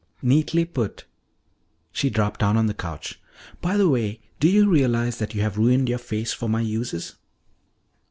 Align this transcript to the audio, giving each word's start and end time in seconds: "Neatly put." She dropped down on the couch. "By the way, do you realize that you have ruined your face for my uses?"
"Neatly 0.23 0.65
put." 0.65 1.05
She 1.91 2.09
dropped 2.09 2.39
down 2.39 2.57
on 2.57 2.65
the 2.65 2.73
couch. 2.73 3.21
"By 3.61 3.77
the 3.77 3.87
way, 3.87 4.19
do 4.39 4.49
you 4.49 4.67
realize 4.67 5.19
that 5.19 5.35
you 5.35 5.41
have 5.41 5.59
ruined 5.59 5.89
your 5.89 5.99
face 5.99 6.33
for 6.33 6.49
my 6.49 6.61
uses?" 6.61 7.17